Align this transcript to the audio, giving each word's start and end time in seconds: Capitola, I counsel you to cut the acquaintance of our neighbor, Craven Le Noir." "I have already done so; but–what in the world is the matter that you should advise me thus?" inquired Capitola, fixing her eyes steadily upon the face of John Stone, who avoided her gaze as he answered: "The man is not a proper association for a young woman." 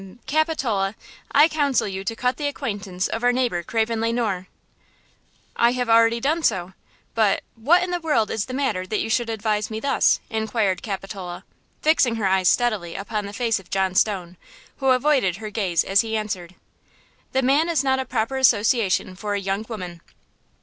Capitola, 0.25 0.95
I 1.31 1.47
counsel 1.47 1.87
you 1.87 2.03
to 2.05 2.15
cut 2.15 2.37
the 2.37 2.47
acquaintance 2.47 3.07
of 3.07 3.23
our 3.23 3.31
neighbor, 3.31 3.61
Craven 3.61 4.01
Le 4.01 4.11
Noir." 4.11 4.47
"I 5.55 5.73
have 5.73 5.89
already 5.89 6.19
done 6.19 6.41
so; 6.41 6.73
but–what 7.13 7.83
in 7.83 7.91
the 7.91 7.99
world 7.99 8.31
is 8.31 8.45
the 8.45 8.53
matter 8.55 8.87
that 8.87 8.99
you 8.99 9.11
should 9.11 9.29
advise 9.29 9.69
me 9.69 9.79
thus?" 9.79 10.19
inquired 10.31 10.81
Capitola, 10.81 11.45
fixing 11.83 12.15
her 12.15 12.25
eyes 12.25 12.49
steadily 12.49 12.95
upon 12.95 13.27
the 13.27 13.31
face 13.31 13.59
of 13.59 13.69
John 13.69 13.93
Stone, 13.93 14.37
who 14.77 14.87
avoided 14.87 15.35
her 15.35 15.51
gaze 15.51 15.83
as 15.83 16.01
he 16.01 16.17
answered: 16.17 16.55
"The 17.33 17.43
man 17.43 17.69
is 17.69 17.83
not 17.83 17.99
a 17.99 18.05
proper 18.05 18.37
association 18.37 19.15
for 19.15 19.35
a 19.35 19.39
young 19.39 19.67
woman." 19.69 20.01